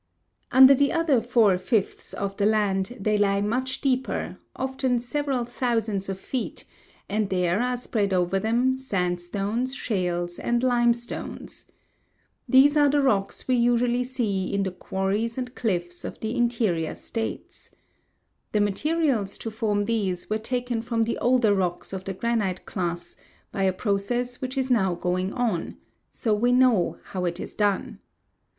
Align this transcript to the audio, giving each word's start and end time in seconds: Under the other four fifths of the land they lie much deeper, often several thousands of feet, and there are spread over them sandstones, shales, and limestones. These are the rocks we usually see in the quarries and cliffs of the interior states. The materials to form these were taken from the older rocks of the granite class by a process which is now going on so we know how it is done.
Under 0.51 0.73
the 0.73 0.91
other 0.91 1.21
four 1.21 1.59
fifths 1.59 2.11
of 2.11 2.35
the 2.37 2.47
land 2.47 2.97
they 2.99 3.19
lie 3.19 3.39
much 3.39 3.81
deeper, 3.81 4.39
often 4.55 4.97
several 4.99 5.45
thousands 5.45 6.09
of 6.09 6.19
feet, 6.19 6.65
and 7.07 7.29
there 7.29 7.61
are 7.61 7.77
spread 7.77 8.11
over 8.11 8.39
them 8.39 8.75
sandstones, 8.77 9.75
shales, 9.75 10.39
and 10.39 10.63
limestones. 10.63 11.65
These 12.49 12.75
are 12.75 12.89
the 12.89 13.03
rocks 13.03 13.47
we 13.47 13.53
usually 13.53 14.03
see 14.03 14.51
in 14.51 14.63
the 14.63 14.71
quarries 14.71 15.37
and 15.37 15.53
cliffs 15.53 16.03
of 16.03 16.19
the 16.19 16.35
interior 16.35 16.95
states. 16.95 17.69
The 18.53 18.59
materials 18.59 19.37
to 19.37 19.51
form 19.51 19.83
these 19.83 20.31
were 20.31 20.39
taken 20.39 20.81
from 20.81 21.03
the 21.03 21.19
older 21.19 21.53
rocks 21.53 21.93
of 21.93 22.05
the 22.05 22.15
granite 22.15 22.65
class 22.65 23.15
by 23.51 23.65
a 23.65 23.71
process 23.71 24.41
which 24.41 24.57
is 24.57 24.71
now 24.71 24.95
going 24.95 25.31
on 25.31 25.77
so 26.11 26.33
we 26.33 26.53
know 26.53 26.97
how 27.03 27.25
it 27.25 27.39
is 27.39 27.53
done. 27.53 27.99